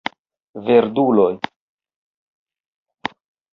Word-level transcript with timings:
Verduloj 0.67 1.37